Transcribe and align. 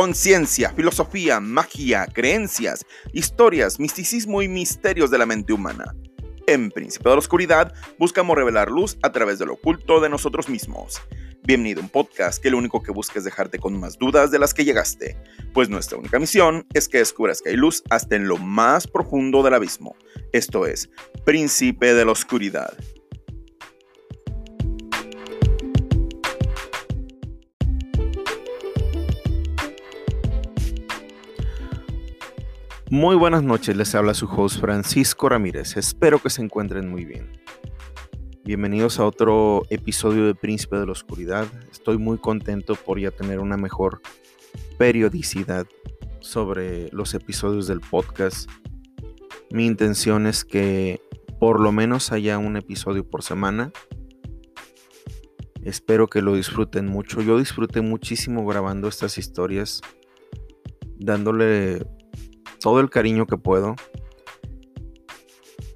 Conciencia, 0.00 0.70
filosofía, 0.70 1.40
magia, 1.40 2.06
creencias, 2.06 2.86
historias, 3.12 3.80
misticismo 3.80 4.42
y 4.42 4.46
misterios 4.46 5.10
de 5.10 5.18
la 5.18 5.26
mente 5.26 5.52
humana. 5.52 5.92
En 6.46 6.70
Príncipe 6.70 7.08
de 7.08 7.16
la 7.16 7.18
Oscuridad 7.18 7.74
buscamos 7.98 8.36
revelar 8.36 8.70
luz 8.70 8.96
a 9.02 9.10
través 9.10 9.40
de 9.40 9.46
lo 9.46 9.54
oculto 9.54 9.98
de 9.98 10.08
nosotros 10.08 10.48
mismos. 10.48 11.02
Bienvenido 11.42 11.80
a 11.80 11.82
un 11.82 11.88
podcast 11.88 12.40
que 12.40 12.48
lo 12.48 12.58
único 12.58 12.80
que 12.80 12.92
busca 12.92 13.18
es 13.18 13.24
dejarte 13.24 13.58
con 13.58 13.80
más 13.80 13.98
dudas 13.98 14.30
de 14.30 14.38
las 14.38 14.54
que 14.54 14.64
llegaste, 14.64 15.16
pues 15.52 15.68
nuestra 15.68 15.98
única 15.98 16.20
misión 16.20 16.64
es 16.74 16.88
que 16.88 16.98
descubras 16.98 17.42
que 17.42 17.48
hay 17.48 17.56
luz 17.56 17.82
hasta 17.90 18.14
en 18.14 18.28
lo 18.28 18.36
más 18.36 18.86
profundo 18.86 19.42
del 19.42 19.54
abismo. 19.54 19.96
Esto 20.30 20.64
es 20.64 20.90
Príncipe 21.24 21.94
de 21.94 22.04
la 22.04 22.12
Oscuridad. 22.12 22.72
Muy 32.90 33.16
buenas 33.16 33.42
noches, 33.42 33.76
les 33.76 33.94
habla 33.94 34.14
su 34.14 34.24
host 34.24 34.60
Francisco 34.60 35.28
Ramírez. 35.28 35.76
Espero 35.76 36.20
que 36.20 36.30
se 36.30 36.40
encuentren 36.40 36.88
muy 36.88 37.04
bien. 37.04 37.30
Bienvenidos 38.44 38.98
a 38.98 39.04
otro 39.04 39.64
episodio 39.68 40.24
de 40.24 40.34
Príncipe 40.34 40.78
de 40.78 40.86
la 40.86 40.92
Oscuridad. 40.92 41.46
Estoy 41.70 41.98
muy 41.98 42.16
contento 42.16 42.76
por 42.76 42.98
ya 42.98 43.10
tener 43.10 43.40
una 43.40 43.58
mejor 43.58 44.00
periodicidad 44.78 45.66
sobre 46.20 46.88
los 46.90 47.12
episodios 47.12 47.66
del 47.66 47.80
podcast. 47.80 48.50
Mi 49.50 49.66
intención 49.66 50.26
es 50.26 50.46
que 50.46 51.02
por 51.38 51.60
lo 51.60 51.72
menos 51.72 52.10
haya 52.10 52.38
un 52.38 52.56
episodio 52.56 53.06
por 53.06 53.22
semana. 53.22 53.70
Espero 55.62 56.06
que 56.06 56.22
lo 56.22 56.36
disfruten 56.36 56.86
mucho. 56.86 57.20
Yo 57.20 57.38
disfruté 57.38 57.82
muchísimo 57.82 58.46
grabando 58.46 58.88
estas 58.88 59.18
historias, 59.18 59.82
dándole 60.96 61.82
todo 62.60 62.80
el 62.80 62.90
cariño 62.90 63.26
que 63.26 63.36
puedo. 63.36 63.74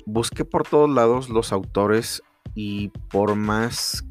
Busqué 0.06 0.44
por 0.44 0.66
todos 0.66 0.91
lados 0.91 1.28
los 1.28 1.52
autores 1.52 2.22
y 2.55 2.89
por 3.11 3.34
más 3.34 4.05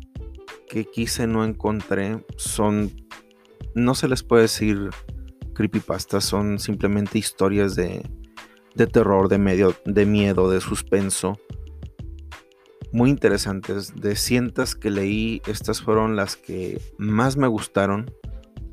que 0.70 0.86
quise 0.86 1.28
no 1.28 1.44
encontré, 1.44 2.26
son, 2.38 2.92
no 3.76 3.94
se 3.94 4.08
les 4.08 4.24
puede 4.24 4.44
decir 4.44 4.90
creepypastas, 5.54 6.24
son 6.24 6.60
simplemente 6.60 7.20
historias 7.20 7.76
de, 7.76 8.10
de 8.76 8.88
terror, 8.88 9.28
de, 9.28 9.38
medio, 9.38 9.76
de 9.86 10.06
miedo, 10.06 10.50
de 10.50 10.62
suspenso. 10.62 11.38
Muy 12.94 13.10
interesantes. 13.10 13.94
De 13.96 14.16
cientos 14.16 14.76
que 14.76 14.90
leí, 14.90 15.42
estas 15.46 15.82
fueron 15.82 16.16
las 16.16 16.36
que 16.36 16.82
más 16.98 17.38
me 17.38 17.48
gustaron. 17.48 18.12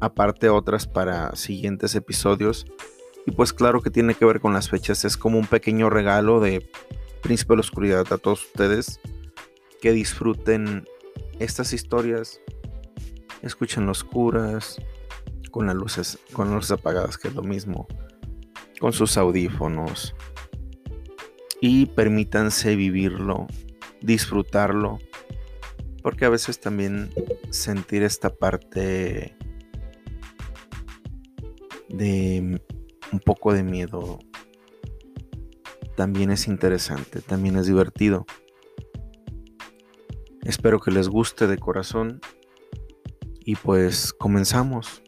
Aparte 0.00 0.48
otras 0.48 0.86
para 0.86 1.34
siguientes 1.34 1.94
episodios. 1.94 2.64
Y 3.28 3.30
pues 3.30 3.52
claro 3.52 3.82
que 3.82 3.90
tiene 3.90 4.14
que 4.14 4.24
ver 4.24 4.40
con 4.40 4.54
las 4.54 4.70
fechas. 4.70 5.04
Es 5.04 5.18
como 5.18 5.38
un 5.38 5.46
pequeño 5.46 5.90
regalo 5.90 6.40
de 6.40 6.66
Príncipe 7.20 7.52
de 7.52 7.56
la 7.56 7.60
Oscuridad 7.60 8.10
a 8.10 8.16
todos 8.16 8.46
ustedes. 8.46 9.00
Que 9.82 9.92
disfruten 9.92 10.88
estas 11.38 11.74
historias. 11.74 12.40
Escuchen 13.42 13.84
los 13.84 14.02
curas. 14.02 14.80
Con 15.50 15.66
las 15.66 15.76
luces, 15.76 16.18
con 16.32 16.46
las 16.46 16.54
luces 16.54 16.70
apagadas, 16.70 17.18
que 17.18 17.28
es 17.28 17.34
lo 17.34 17.42
mismo. 17.42 17.86
Con 18.80 18.94
sus 18.94 19.18
audífonos. 19.18 20.14
Y 21.60 21.84
permítanse 21.84 22.76
vivirlo. 22.76 23.46
Disfrutarlo. 24.00 25.00
Porque 26.02 26.24
a 26.24 26.30
veces 26.30 26.60
también 26.60 27.10
sentir 27.50 28.04
esta 28.04 28.30
parte 28.30 29.36
de 31.90 32.58
un 33.12 33.20
poco 33.20 33.52
de 33.52 33.62
miedo 33.62 34.18
también 35.96 36.30
es 36.30 36.46
interesante, 36.46 37.20
también 37.20 37.56
es 37.56 37.66
divertido. 37.66 38.24
Espero 40.42 40.78
que 40.78 40.92
les 40.92 41.08
guste 41.08 41.46
de 41.46 41.58
corazón 41.58 42.20
y 43.40 43.56
pues 43.56 44.12
comenzamos. 44.12 45.02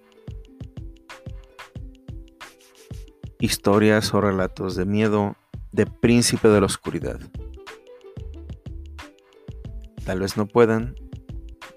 Historias 3.39 4.12
o 4.12 4.21
relatos 4.21 4.75
de 4.75 4.84
miedo 4.84 5.37
de 5.71 5.87
príncipe 5.87 6.49
de 6.49 6.60
la 6.60 6.66
oscuridad. 6.66 7.21
Tal 10.05 10.19
vez 10.19 10.37
no 10.37 10.47
puedan, 10.47 10.97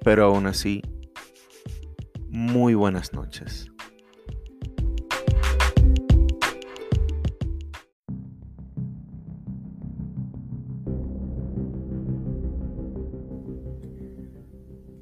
pero 0.04 0.26
aún 0.26 0.48
así, 0.48 0.82
muy 2.30 2.74
buenas 2.74 3.14
noches. 3.14 3.73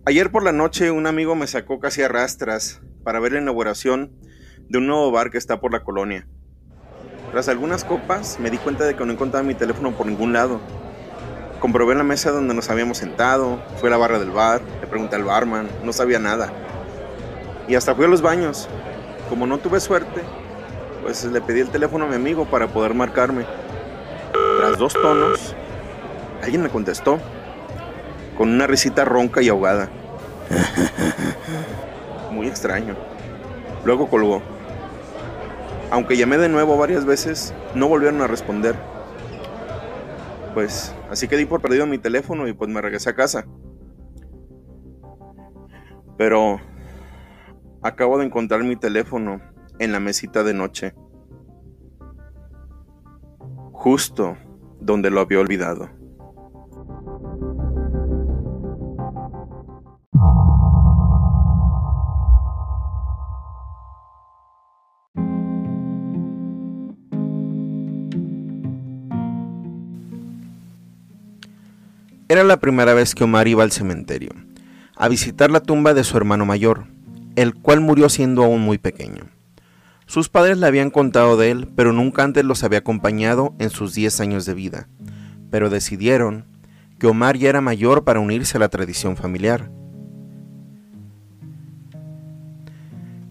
Ayer 0.03 0.31
por 0.31 0.41
la 0.41 0.51
noche 0.51 0.89
un 0.89 1.05
amigo 1.05 1.35
me 1.35 1.45
sacó 1.45 1.79
casi 1.79 2.01
a 2.01 2.07
rastras 2.07 2.81
para 3.03 3.19
ver 3.19 3.33
la 3.33 3.39
inauguración 3.39 4.11
de 4.67 4.79
un 4.79 4.87
nuevo 4.87 5.11
bar 5.11 5.29
que 5.29 5.37
está 5.37 5.61
por 5.61 5.71
la 5.71 5.83
colonia. 5.83 6.27
Tras 7.31 7.47
algunas 7.49 7.83
copas 7.83 8.39
me 8.39 8.49
di 8.49 8.57
cuenta 8.57 8.85
de 8.85 8.95
que 8.95 9.05
no 9.05 9.13
encontraba 9.13 9.45
mi 9.45 9.53
teléfono 9.53 9.91
por 9.91 10.07
ningún 10.07 10.33
lado. 10.33 10.59
Comprobé 11.59 11.93
la 11.93 12.01
mesa 12.03 12.31
donde 12.31 12.55
nos 12.55 12.71
habíamos 12.71 12.97
sentado, 12.97 13.63
fui 13.77 13.89
a 13.89 13.91
la 13.91 13.97
barra 13.97 14.17
del 14.17 14.31
bar, 14.31 14.63
le 14.81 14.87
pregunté 14.87 15.17
al 15.17 15.23
barman, 15.23 15.69
no 15.83 15.93
sabía 15.93 16.17
nada. 16.17 16.51
Y 17.67 17.75
hasta 17.75 17.93
fui 17.93 18.05
a 18.05 18.07
los 18.07 18.23
baños. 18.23 18.67
Como 19.29 19.45
no 19.45 19.59
tuve 19.59 19.79
suerte, 19.79 20.23
pues 21.03 21.25
le 21.25 21.41
pedí 21.41 21.59
el 21.59 21.69
teléfono 21.69 22.05
a 22.05 22.07
mi 22.07 22.15
amigo 22.15 22.49
para 22.49 22.67
poder 22.67 22.95
marcarme. 22.95 23.45
Tras 24.57 24.79
dos 24.79 24.93
tonos, 24.93 25.55
alguien 26.41 26.63
me 26.63 26.69
contestó 26.69 27.19
con 28.41 28.49
una 28.49 28.65
risita 28.65 29.05
ronca 29.05 29.43
y 29.43 29.49
ahogada. 29.49 29.87
Muy 32.31 32.47
extraño. 32.47 32.95
Luego 33.85 34.09
colgó. 34.09 34.41
Aunque 35.91 36.17
llamé 36.17 36.39
de 36.39 36.49
nuevo 36.49 36.75
varias 36.75 37.05
veces, 37.05 37.53
no 37.75 37.87
volvieron 37.87 38.19
a 38.19 38.25
responder. 38.25 38.73
Pues 40.55 40.91
así 41.11 41.27
que 41.27 41.37
di 41.37 41.45
por 41.45 41.61
perdido 41.61 41.85
mi 41.85 41.99
teléfono 41.99 42.47
y 42.47 42.53
pues 42.53 42.67
me 42.71 42.81
regresé 42.81 43.11
a 43.11 43.15
casa. 43.15 43.45
Pero 46.17 46.59
acabo 47.83 48.17
de 48.17 48.25
encontrar 48.25 48.63
mi 48.63 48.75
teléfono 48.75 49.39
en 49.77 49.91
la 49.91 49.99
mesita 49.99 50.43
de 50.43 50.55
noche. 50.55 50.95
Justo 53.71 54.35
donde 54.79 55.11
lo 55.11 55.19
había 55.19 55.39
olvidado. 55.39 56.00
Era 72.31 72.45
la 72.45 72.61
primera 72.61 72.93
vez 72.93 73.13
que 73.13 73.25
Omar 73.25 73.49
iba 73.49 73.61
al 73.61 73.73
cementerio, 73.73 74.29
a 74.95 75.09
visitar 75.09 75.51
la 75.51 75.59
tumba 75.59 75.93
de 75.93 76.05
su 76.05 76.15
hermano 76.15 76.45
mayor, 76.45 76.85
el 77.35 77.53
cual 77.53 77.81
murió 77.81 78.07
siendo 78.07 78.45
aún 78.45 78.61
muy 78.61 78.77
pequeño. 78.77 79.25
Sus 80.05 80.29
padres 80.29 80.57
le 80.57 80.65
habían 80.65 80.91
contado 80.91 81.35
de 81.35 81.51
él, 81.51 81.67
pero 81.75 81.91
nunca 81.91 82.23
antes 82.23 82.45
los 82.45 82.63
había 82.63 82.79
acompañado 82.79 83.53
en 83.59 83.69
sus 83.69 83.93
10 83.93 84.21
años 84.21 84.45
de 84.45 84.53
vida, 84.53 84.87
pero 85.49 85.69
decidieron 85.69 86.45
que 86.99 87.07
Omar 87.07 87.35
ya 87.35 87.49
era 87.49 87.59
mayor 87.59 88.05
para 88.05 88.21
unirse 88.21 88.55
a 88.55 88.61
la 88.61 88.69
tradición 88.69 89.17
familiar. 89.17 89.69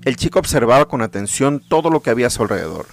El 0.05 0.17
chico 0.17 0.41
observaba 0.41 0.89
con 0.89 1.01
atención 1.01 1.63
todo 1.67 1.89
lo 1.89 2.01
que 2.01 2.11
había 2.11 2.27
a 2.27 2.31
su 2.31 2.43
alrededor. 2.43 2.85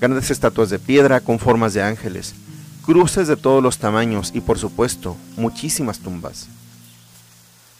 Grandes 0.00 0.30
estatuas 0.30 0.70
de 0.70 0.78
piedra 0.78 1.20
con 1.20 1.38
formas 1.38 1.74
de 1.74 1.82
ángeles, 1.82 2.34
cruces 2.84 3.28
de 3.28 3.36
todos 3.36 3.62
los 3.62 3.78
tamaños 3.78 4.30
y 4.34 4.40
por 4.40 4.58
supuesto 4.58 5.16
muchísimas 5.36 6.00
tumbas. 6.00 6.48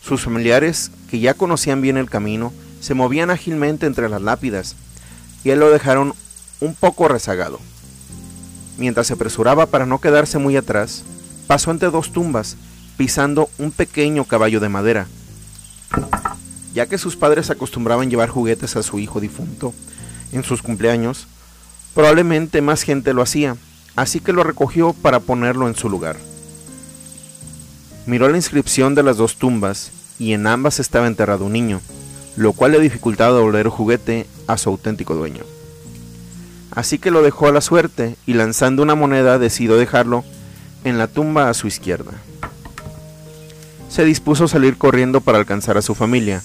Sus 0.01 0.23
familiares, 0.23 0.91
que 1.11 1.21
ya 1.21 1.35
conocían 1.35 1.81
bien 1.81 1.97
el 1.97 2.11
camino, 2.11 2.53
se 2.81 2.95
movían 2.95 3.31
ágilmente 3.31 3.87
entre 3.87 4.09
las 4.09 4.23
lápidas 4.23 4.77
y 5.45 5.51
él 5.51 5.61
lo 5.61 5.71
dejaron 5.71 6.15
un 6.61 6.75
poco 6.75 7.09
rezagado. 7.09 7.61
Mientras 8.79 9.07
se 9.07 9.13
apresuraba 9.13 9.67
para 9.67 9.87
no 9.87 10.01
quedarse 10.01 10.39
muy 10.39 10.57
atrás, 10.57 11.05
pasó 11.47 11.71
entre 11.71 11.91
dos 11.91 12.13
tumbas, 12.13 12.57
pisando 12.97 13.49
un 13.59 13.71
pequeño 13.71 14.25
caballo 14.25 14.61
de 14.61 14.69
madera. 14.69 15.07
Ya 16.75 16.87
que 16.87 16.99
sus 16.99 17.17
padres 17.17 17.51
acostumbraban 17.51 18.11
llevar 18.11 18.31
juguetes 18.31 18.77
a 18.77 18.83
su 18.83 18.99
hijo 18.99 19.21
difunto 19.21 19.73
en 20.33 20.43
sus 20.43 20.63
cumpleaños, 20.63 21.29
probablemente 21.95 22.61
más 22.63 22.83
gente 22.83 23.15
lo 23.15 23.23
hacía, 23.23 23.57
así 23.97 24.21
que 24.21 24.33
lo 24.33 24.45
recogió 24.45 24.93
para 24.93 25.21
ponerlo 25.21 25.69
en 25.69 25.75
su 25.75 25.89
lugar. 25.89 26.17
Miró 28.07 28.29
la 28.29 28.37
inscripción 28.37 28.95
de 28.95 29.03
las 29.03 29.17
dos 29.17 29.37
tumbas 29.37 29.91
y 30.19 30.33
en 30.33 30.47
ambas 30.47 30.81
estaba 30.81 31.07
enterrado 31.07 31.47
un 31.47 31.53
niño, 31.53 31.81
lo 32.37 32.53
cual 32.53 32.73
le 32.73 32.81
dificultaba 32.81 33.37
devolver 33.37 33.67
el 33.67 33.73
juguete 33.73 34.27
a 34.47 34.59
su 34.59 34.71
auténtico 34.71 35.15
dueño. 35.15 35.45
Así 36.71 36.99
que 36.99 37.11
lo 37.11 37.23
dejó 37.23 37.47
a 37.47 37.53
la 37.53 37.61
suerte 37.61 38.17
y 38.27 38.35
lanzando 38.35 38.83
una 38.83 38.95
moneda 38.95 39.39
decidió 39.39 39.77
dejarlo 39.77 40.25
en 40.83 40.99
la 40.99 41.07
tumba 41.07 41.49
a 41.49 41.55
su 41.55 41.67
izquierda. 41.67 42.13
Se 43.89 44.05
dispuso 44.05 44.45
a 44.45 44.49
salir 44.49 44.77
corriendo 44.77 45.21
para 45.21 45.39
alcanzar 45.39 45.79
a 45.79 45.83
su 45.83 45.95
familia, 45.95 46.43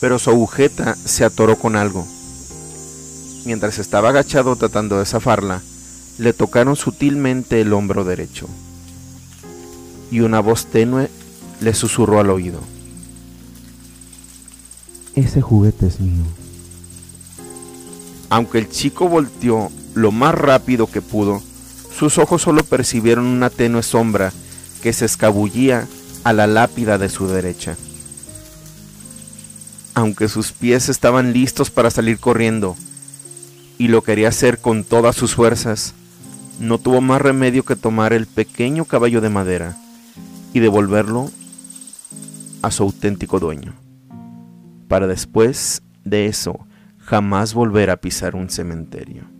pero 0.00 0.18
su 0.18 0.30
agujeta 0.30 0.94
se 0.94 1.24
atoró 1.24 1.56
con 1.56 1.76
algo. 1.76 2.06
Mientras 3.44 3.78
estaba 3.78 4.10
agachado 4.10 4.54
tratando 4.54 4.98
de 4.98 5.04
zafarla, 5.04 5.62
le 6.20 6.34
tocaron 6.34 6.76
sutilmente 6.76 7.62
el 7.62 7.72
hombro 7.72 8.04
derecho 8.04 8.46
y 10.10 10.20
una 10.20 10.40
voz 10.40 10.66
tenue 10.66 11.08
le 11.60 11.72
susurró 11.72 12.20
al 12.20 12.28
oído. 12.28 12.60
Ese 15.14 15.40
juguete 15.40 15.86
es 15.86 15.98
mío. 15.98 16.24
Aunque 18.28 18.58
el 18.58 18.68
chico 18.68 19.08
volteó 19.08 19.72
lo 19.94 20.12
más 20.12 20.34
rápido 20.34 20.86
que 20.86 21.00
pudo, 21.00 21.42
sus 21.96 22.18
ojos 22.18 22.42
solo 22.42 22.64
percibieron 22.64 23.24
una 23.24 23.48
tenue 23.48 23.82
sombra 23.82 24.30
que 24.82 24.92
se 24.92 25.06
escabullía 25.06 25.88
a 26.24 26.34
la 26.34 26.46
lápida 26.46 26.98
de 26.98 27.08
su 27.08 27.28
derecha. 27.28 27.76
Aunque 29.94 30.28
sus 30.28 30.52
pies 30.52 30.90
estaban 30.90 31.32
listos 31.32 31.70
para 31.70 31.90
salir 31.90 32.18
corriendo 32.18 32.76
y 33.78 33.88
lo 33.88 34.02
quería 34.02 34.28
hacer 34.28 34.58
con 34.58 34.84
todas 34.84 35.16
sus 35.16 35.34
fuerzas, 35.34 35.94
no 36.60 36.78
tuvo 36.78 37.00
más 37.00 37.22
remedio 37.22 37.64
que 37.64 37.74
tomar 37.74 38.12
el 38.12 38.26
pequeño 38.26 38.84
caballo 38.84 39.20
de 39.20 39.30
madera 39.30 39.76
y 40.52 40.60
devolverlo 40.60 41.30
a 42.62 42.70
su 42.70 42.82
auténtico 42.82 43.40
dueño, 43.40 43.74
para 44.86 45.06
después 45.06 45.82
de 46.04 46.26
eso 46.26 46.66
jamás 46.98 47.54
volver 47.54 47.90
a 47.90 47.96
pisar 47.96 48.36
un 48.36 48.50
cementerio. 48.50 49.39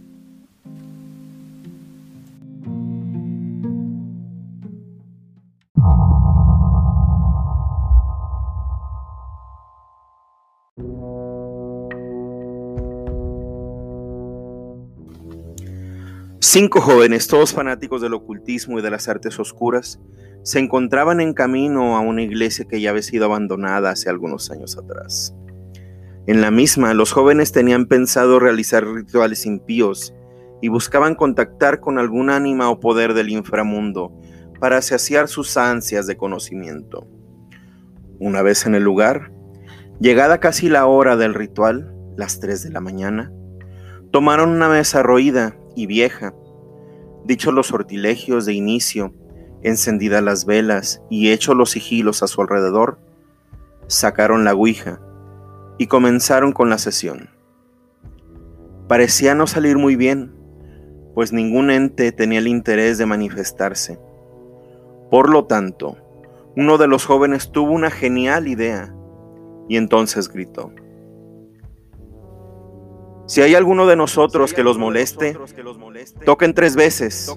Cinco 16.42 16.80
jóvenes, 16.80 17.28
todos 17.28 17.52
fanáticos 17.52 18.00
del 18.00 18.14
ocultismo 18.14 18.78
y 18.78 18.82
de 18.82 18.90
las 18.90 19.08
artes 19.08 19.38
oscuras, 19.38 20.00
se 20.42 20.58
encontraban 20.58 21.20
en 21.20 21.34
camino 21.34 21.98
a 21.98 22.00
una 22.00 22.22
iglesia 22.22 22.64
que 22.64 22.80
ya 22.80 22.90
había 22.90 23.02
sido 23.02 23.26
abandonada 23.26 23.90
hace 23.90 24.08
algunos 24.08 24.50
años 24.50 24.78
atrás. 24.78 25.34
En 26.26 26.40
la 26.40 26.50
misma, 26.50 26.94
los 26.94 27.12
jóvenes 27.12 27.52
tenían 27.52 27.84
pensado 27.84 28.40
realizar 28.40 28.86
rituales 28.86 29.44
impíos 29.44 30.14
y 30.62 30.68
buscaban 30.68 31.14
contactar 31.14 31.80
con 31.80 31.98
algún 31.98 32.30
ánima 32.30 32.70
o 32.70 32.80
poder 32.80 33.12
del 33.12 33.28
inframundo 33.28 34.18
para 34.58 34.80
saciar 34.80 35.28
sus 35.28 35.58
ansias 35.58 36.06
de 36.06 36.16
conocimiento. 36.16 37.06
Una 38.18 38.40
vez 38.40 38.64
en 38.64 38.74
el 38.74 38.82
lugar, 38.82 39.30
llegada 40.00 40.40
casi 40.40 40.70
la 40.70 40.86
hora 40.86 41.18
del 41.18 41.34
ritual, 41.34 41.94
las 42.16 42.40
3 42.40 42.62
de 42.62 42.70
la 42.70 42.80
mañana, 42.80 43.30
tomaron 44.10 44.48
una 44.48 44.70
mesa 44.70 45.02
roída 45.02 45.59
y 45.80 45.86
vieja. 45.86 46.34
Dichos 47.24 47.54
los 47.54 47.68
sortilegios 47.68 48.44
de 48.44 48.52
inicio, 48.52 49.14
encendidas 49.62 50.22
las 50.22 50.44
velas 50.44 51.02
y 51.08 51.30
hechos 51.30 51.56
los 51.56 51.70
sigilos 51.70 52.22
a 52.22 52.26
su 52.26 52.40
alrededor, 52.42 52.98
sacaron 53.86 54.44
la 54.44 54.54
ouija 54.54 55.00
y 55.78 55.86
comenzaron 55.86 56.52
con 56.52 56.68
la 56.68 56.78
sesión. 56.78 57.30
Parecía 58.88 59.34
no 59.34 59.46
salir 59.46 59.78
muy 59.78 59.96
bien, 59.96 60.34
pues 61.14 61.32
ningún 61.32 61.70
ente 61.70 62.12
tenía 62.12 62.38
el 62.38 62.48
interés 62.48 62.98
de 62.98 63.06
manifestarse. 63.06 63.98
Por 65.10 65.30
lo 65.30 65.46
tanto, 65.46 65.96
uno 66.56 66.76
de 66.76 66.88
los 66.88 67.06
jóvenes 67.06 67.52
tuvo 67.52 67.72
una 67.72 67.90
genial 67.90 68.48
idea 68.48 68.94
y 69.68 69.76
entonces 69.76 70.28
gritó. 70.28 70.72
Si 73.30 73.40
hay 73.40 73.54
alguno 73.54 73.86
de 73.86 73.94
nosotros 73.94 74.52
que 74.52 74.64
los 74.64 74.76
moleste, 74.76 75.38
toquen 76.24 76.52
tres 76.52 76.74
veces. 76.74 77.32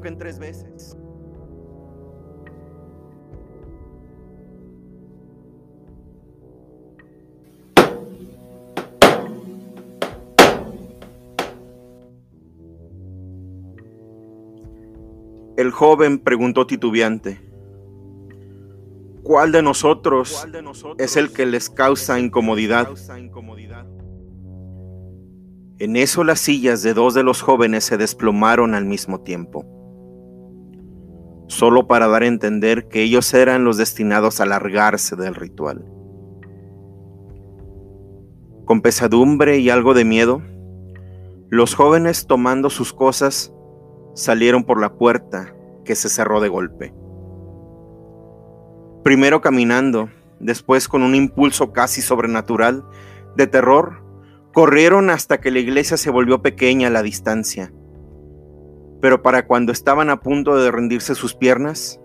El 15.55 15.69
joven 15.69 16.17
preguntó 16.17 16.65
titubeante, 16.65 17.39
¿cuál 19.21 19.51
de 19.51 19.61
nosotros 19.61 20.47
es 20.97 21.17
el 21.17 21.31
que 21.31 21.45
les 21.45 21.69
causa 21.69 22.19
incomodidad? 22.19 22.89
En 25.83 25.97
eso 25.97 26.23
las 26.23 26.39
sillas 26.39 26.81
de 26.81 26.93
dos 26.93 27.13
de 27.13 27.23
los 27.23 27.41
jóvenes 27.41 27.83
se 27.83 27.97
desplomaron 27.97 28.73
al 28.73 28.85
mismo 28.85 29.19
tiempo, 29.19 29.65
solo 31.47 31.87
para 31.87 32.07
dar 32.07 32.23
a 32.23 32.27
entender 32.27 32.87
que 32.87 33.01
ellos 33.01 33.33
eran 33.33 33.65
los 33.65 33.75
destinados 33.75 34.39
a 34.39 34.45
largarse 34.45 35.17
del 35.17 35.35
ritual. 35.35 35.83
Con 38.63 38.81
pesadumbre 38.81 39.57
y 39.57 39.69
algo 39.69 39.93
de 39.93 40.05
miedo, 40.05 40.41
los 41.49 41.75
jóvenes 41.75 42.27
tomando 42.27 42.69
sus 42.69 42.93
cosas 42.93 43.53
salieron 44.15 44.63
por 44.63 44.79
la 44.79 44.93
puerta 44.93 45.53
que 45.83 45.95
se 45.95 46.07
cerró 46.07 46.39
de 46.39 46.47
golpe. 46.47 46.93
Primero 49.03 49.41
caminando, 49.41 50.07
después 50.39 50.87
con 50.87 51.03
un 51.03 51.13
impulso 51.13 51.73
casi 51.73 52.01
sobrenatural 52.01 52.85
de 53.35 53.47
terror, 53.47 54.02
corrieron 54.53 55.09
hasta 55.09 55.41
que 55.41 55.51
la 55.51 55.59
iglesia 55.59 55.97
se 55.97 56.09
volvió 56.09 56.41
pequeña 56.41 56.87
a 56.87 56.91
la 56.91 57.03
distancia. 57.03 57.73
Pero 59.01 59.21
para 59.21 59.45
cuando 59.45 59.73
estaban 59.73 60.09
a 60.09 60.21
punto 60.21 60.55
de 60.55 60.71
rendirse 60.71 61.15
sus 61.15 61.33
piernas, 61.35 61.99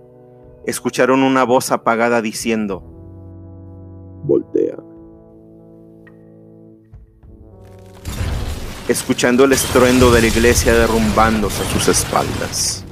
escucharon 0.66 1.22
una 1.22 1.44
voz 1.44 1.70
apagada 1.70 2.20
diciendo, 2.22 2.82
Voltea. 4.24 4.76
escuchando 8.88 9.44
el 9.44 9.52
estruendo 9.52 10.10
de 10.10 10.22
la 10.22 10.26
iglesia 10.28 10.72
derrumbándose 10.72 11.62
a 11.62 11.66
sus 11.66 11.88
espaldas. 11.88 12.87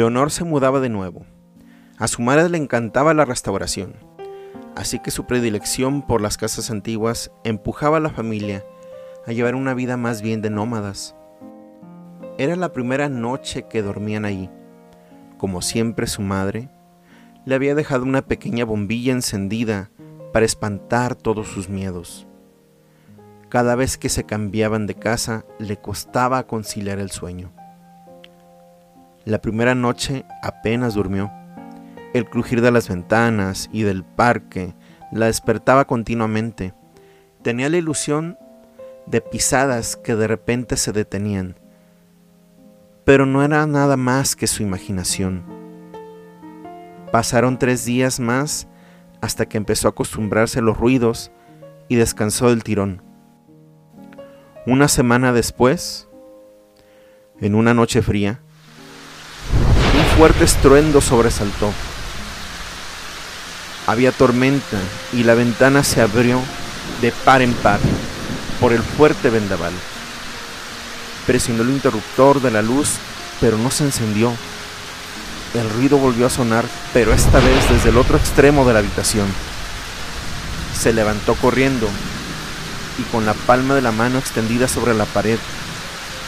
Leonor 0.00 0.30
se 0.30 0.44
mudaba 0.44 0.80
de 0.80 0.88
nuevo. 0.88 1.26
A 1.98 2.08
su 2.08 2.22
madre 2.22 2.48
le 2.48 2.58
encantaba 2.58 3.14
la 3.14 3.24
restauración 3.24 4.10
así 4.80 4.98
que 4.98 5.10
su 5.10 5.26
predilección 5.26 6.00
por 6.00 6.20
las 6.20 6.38
casas 6.38 6.70
antiguas 6.70 7.30
empujaba 7.44 7.98
a 7.98 8.00
la 8.00 8.08
familia 8.08 8.64
a 9.26 9.32
llevar 9.32 9.54
una 9.54 9.74
vida 9.74 9.98
más 9.98 10.22
bien 10.22 10.40
de 10.40 10.48
nómadas. 10.48 11.14
Era 12.38 12.56
la 12.56 12.72
primera 12.72 13.10
noche 13.10 13.66
que 13.68 13.82
dormían 13.82 14.24
allí. 14.24 14.48
Como 15.36 15.60
siempre 15.60 16.06
su 16.06 16.22
madre 16.22 16.70
le 17.44 17.54
había 17.54 17.74
dejado 17.74 18.04
una 18.04 18.22
pequeña 18.22 18.64
bombilla 18.64 19.12
encendida 19.12 19.90
para 20.32 20.46
espantar 20.46 21.14
todos 21.14 21.48
sus 21.48 21.68
miedos. 21.68 22.26
Cada 23.50 23.74
vez 23.74 23.98
que 23.98 24.08
se 24.08 24.24
cambiaban 24.24 24.86
de 24.86 24.94
casa 24.94 25.44
le 25.58 25.76
costaba 25.76 26.46
conciliar 26.46 27.00
el 27.00 27.10
sueño. 27.10 27.52
La 29.30 29.40
primera 29.40 29.76
noche 29.76 30.24
apenas 30.42 30.94
durmió 30.94 31.30
el 32.14 32.28
crujir 32.28 32.62
de 32.62 32.72
las 32.72 32.88
ventanas 32.88 33.70
y 33.72 33.82
del 33.82 34.02
parque 34.02 34.74
la 35.12 35.26
despertaba 35.26 35.84
continuamente. 35.84 36.74
Tenía 37.40 37.68
la 37.68 37.76
ilusión 37.76 38.36
de 39.06 39.20
pisadas 39.20 39.94
que 39.94 40.16
de 40.16 40.26
repente 40.26 40.76
se 40.76 40.90
detenían, 40.90 41.54
pero 43.04 43.24
no 43.24 43.44
era 43.44 43.64
nada 43.68 43.96
más 43.96 44.34
que 44.34 44.48
su 44.48 44.64
imaginación. 44.64 45.44
Pasaron 47.12 47.56
tres 47.56 47.84
días 47.84 48.18
más 48.18 48.66
hasta 49.20 49.46
que 49.46 49.58
empezó 49.58 49.86
a 49.86 49.92
acostumbrarse 49.92 50.58
a 50.58 50.62
los 50.62 50.76
ruidos 50.76 51.30
y 51.86 51.94
descansó 51.94 52.48
del 52.48 52.64
tirón. 52.64 53.00
Una 54.66 54.88
semana 54.88 55.32
después, 55.32 56.08
en 57.40 57.54
una 57.54 57.74
noche 57.74 58.02
fría, 58.02 58.40
fuerte 60.20 60.44
estruendo 60.44 61.00
sobresaltó. 61.00 61.72
Había 63.86 64.12
tormenta 64.12 64.76
y 65.14 65.22
la 65.22 65.32
ventana 65.34 65.82
se 65.82 66.02
abrió 66.02 66.42
de 67.00 67.10
par 67.10 67.40
en 67.40 67.54
par 67.54 67.80
por 68.60 68.74
el 68.74 68.82
fuerte 68.82 69.30
vendaval. 69.30 69.72
Presionó 71.26 71.62
el 71.62 71.70
interruptor 71.70 72.42
de 72.42 72.50
la 72.50 72.60
luz, 72.60 72.96
pero 73.40 73.56
no 73.56 73.70
se 73.70 73.84
encendió. 73.84 74.30
El 75.54 75.70
ruido 75.70 75.96
volvió 75.96 76.26
a 76.26 76.30
sonar, 76.30 76.66
pero 76.92 77.14
esta 77.14 77.38
vez 77.38 77.70
desde 77.70 77.88
el 77.88 77.96
otro 77.96 78.18
extremo 78.18 78.66
de 78.66 78.74
la 78.74 78.80
habitación. 78.80 79.26
Se 80.78 80.92
levantó 80.92 81.34
corriendo 81.36 81.88
y 82.98 83.04
con 83.04 83.24
la 83.24 83.32
palma 83.32 83.74
de 83.74 83.80
la 83.80 83.90
mano 83.90 84.18
extendida 84.18 84.68
sobre 84.68 84.92
la 84.92 85.06
pared, 85.06 85.38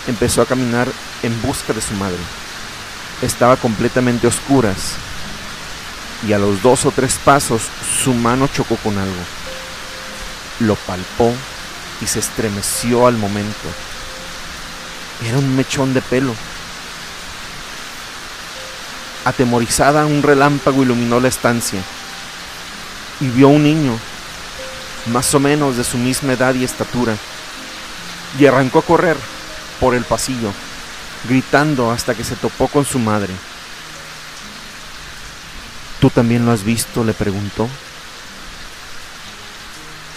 empezó 0.06 0.40
a 0.40 0.46
caminar 0.46 0.88
en 1.22 1.42
busca 1.42 1.74
de 1.74 1.82
su 1.82 1.92
madre. 1.92 2.41
Estaba 3.22 3.56
completamente 3.56 4.26
oscuras 4.26 4.96
y 6.26 6.32
a 6.32 6.38
los 6.38 6.62
dos 6.62 6.84
o 6.86 6.90
tres 6.90 7.18
pasos 7.24 7.62
su 8.02 8.14
mano 8.14 8.48
chocó 8.48 8.76
con 8.76 8.98
algo. 8.98 9.22
Lo 10.60 10.74
palpó 10.74 11.32
y 12.00 12.06
se 12.06 12.18
estremeció 12.18 13.06
al 13.06 13.16
momento. 13.16 13.68
Era 15.24 15.38
un 15.38 15.54
mechón 15.54 15.94
de 15.94 16.02
pelo. 16.02 16.34
Atemorizada, 19.24 20.04
un 20.04 20.22
relámpago 20.22 20.82
iluminó 20.82 21.20
la 21.20 21.28
estancia 21.28 21.80
y 23.20 23.28
vio 23.28 23.48
un 23.48 23.62
niño, 23.62 23.96
más 25.12 25.32
o 25.34 25.38
menos 25.38 25.76
de 25.76 25.84
su 25.84 25.96
misma 25.96 26.32
edad 26.32 26.54
y 26.54 26.64
estatura, 26.64 27.16
y 28.36 28.46
arrancó 28.46 28.80
a 28.80 28.82
correr 28.82 29.16
por 29.78 29.94
el 29.94 30.04
pasillo, 30.04 30.52
gritando 31.28 31.90
hasta 31.90 32.14
que 32.14 32.24
se 32.24 32.36
topó 32.36 32.68
con 32.68 32.84
su 32.84 32.98
madre. 32.98 33.32
¿Tú 36.00 36.10
también 36.10 36.44
lo 36.44 36.52
has 36.52 36.64
visto? 36.64 37.04
le 37.04 37.12
preguntó. 37.12 37.68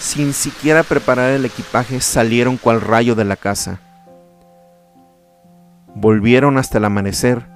Sin 0.00 0.32
siquiera 0.32 0.82
preparar 0.82 1.30
el 1.30 1.44
equipaje 1.44 2.00
salieron 2.00 2.56
cual 2.56 2.80
rayo 2.80 3.14
de 3.14 3.24
la 3.24 3.36
casa. 3.36 3.80
Volvieron 5.94 6.58
hasta 6.58 6.78
el 6.78 6.84
amanecer 6.84 7.46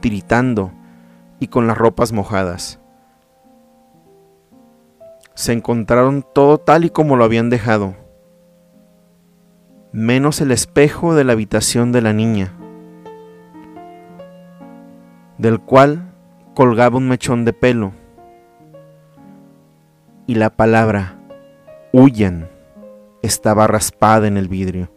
tiritando 0.00 0.72
y 1.40 1.48
con 1.48 1.66
las 1.66 1.78
ropas 1.78 2.12
mojadas. 2.12 2.78
Se 5.34 5.52
encontraron 5.52 6.26
todo 6.34 6.58
tal 6.58 6.84
y 6.84 6.90
como 6.90 7.16
lo 7.16 7.24
habían 7.24 7.50
dejado, 7.50 7.94
menos 9.98 10.40
el 10.40 10.52
espejo 10.52 11.16
de 11.16 11.24
la 11.24 11.32
habitación 11.32 11.90
de 11.90 12.00
la 12.00 12.12
niña, 12.12 12.52
del 15.38 15.58
cual 15.58 16.14
colgaba 16.54 16.98
un 16.98 17.08
mechón 17.08 17.44
de 17.44 17.52
pelo, 17.52 17.92
y 20.28 20.36
la 20.36 20.50
palabra 20.50 21.18
huyan 21.92 22.48
estaba 23.22 23.66
raspada 23.66 24.28
en 24.28 24.36
el 24.36 24.46
vidrio. 24.46 24.88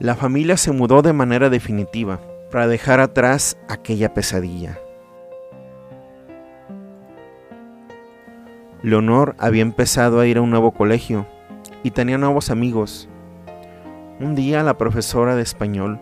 La 0.00 0.16
familia 0.16 0.56
se 0.56 0.72
mudó 0.72 1.02
de 1.02 1.12
manera 1.12 1.50
definitiva 1.50 2.20
para 2.50 2.66
dejar 2.66 2.98
atrás 2.98 3.56
aquella 3.68 4.12
pesadilla. 4.12 4.76
Leonor 8.82 9.36
había 9.38 9.62
empezado 9.62 10.18
a 10.18 10.26
ir 10.26 10.38
a 10.38 10.40
un 10.40 10.50
nuevo 10.50 10.72
colegio 10.72 11.26
y 11.84 11.92
tenía 11.92 12.18
nuevos 12.18 12.50
amigos. 12.50 13.08
Un 14.20 14.34
día 14.34 14.62
la 14.62 14.76
profesora 14.76 15.36
de 15.36 15.42
español 15.42 16.00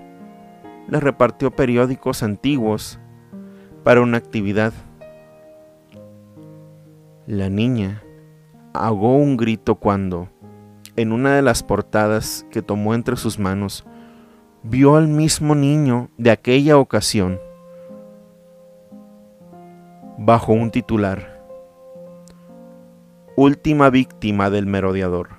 le 0.89 0.99
repartió 0.99 1.51
periódicos 1.51 2.23
antiguos 2.23 2.99
para 3.85 4.01
una 4.01 4.17
actividad. 4.17 4.73
La 7.27 7.51
niña 7.51 8.03
ahogó 8.73 9.17
un 9.17 9.37
grito 9.37 9.75
cuando, 9.75 10.29
en 10.97 11.13
una 11.13 11.37
de 11.37 11.43
las 11.43 11.63
portadas 11.63 12.47
que 12.51 12.63
tomó 12.63 12.95
entre 12.95 13.17
sus 13.17 13.39
manos, 13.39 13.85
vio 14.63 14.97
al 14.97 15.07
mismo 15.07 15.55
niño 15.55 16.11
de 16.17 16.31
aquella 16.31 16.79
ocasión 16.79 17.39
bajo 20.19 20.53
un 20.53 20.71
titular. 20.71 21.30
Última 23.43 23.89
víctima 23.89 24.51
del 24.51 24.67
merodeador. 24.67 25.39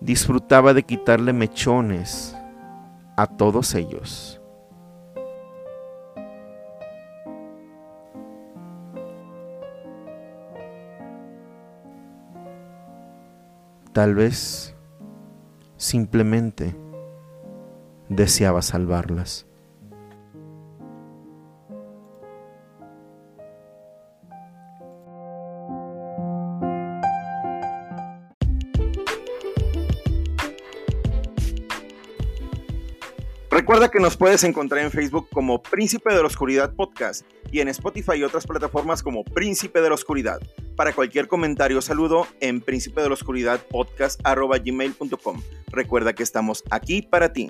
Disfrutaba 0.00 0.72
de 0.72 0.82
quitarle 0.82 1.34
mechones 1.34 2.34
a 3.18 3.26
todos 3.26 3.74
ellos. 3.74 4.40
Tal 13.92 14.14
vez 14.14 14.74
simplemente 15.76 16.74
deseaba 18.08 18.62
salvarlas. 18.62 19.46
Recuerda 33.56 33.90
que 33.90 34.00
nos 34.00 34.18
puedes 34.18 34.44
encontrar 34.44 34.84
en 34.84 34.90
Facebook 34.90 35.30
como 35.32 35.62
Príncipe 35.62 36.12
de 36.12 36.20
la 36.20 36.26
Oscuridad 36.26 36.74
Podcast 36.74 37.24
y 37.50 37.60
en 37.60 37.68
Spotify 37.68 38.18
y 38.18 38.22
otras 38.22 38.46
plataformas 38.46 39.02
como 39.02 39.24
Príncipe 39.24 39.80
de 39.80 39.88
la 39.88 39.94
Oscuridad. 39.94 40.40
Para 40.76 40.92
cualquier 40.92 41.26
comentario 41.26 41.78
o 41.78 41.80
saludo 41.80 42.26
en 42.40 42.60
príncipe 42.60 43.00
de 43.00 43.08
la 43.08 43.14
oscuridad 43.14 43.58
podcast 43.70 44.20
Recuerda 45.72 46.12
que 46.12 46.22
estamos 46.22 46.64
aquí 46.70 47.00
para 47.00 47.32
ti. 47.32 47.48